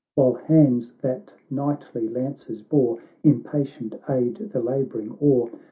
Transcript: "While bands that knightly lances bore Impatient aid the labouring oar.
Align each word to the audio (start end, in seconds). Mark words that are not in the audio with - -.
"While 0.15 0.41
bands 0.47 0.93
that 1.03 1.35
knightly 1.51 2.07
lances 2.07 2.63
bore 2.63 2.97
Impatient 3.23 3.97
aid 4.09 4.37
the 4.37 4.59
labouring 4.59 5.15
oar. 5.19 5.51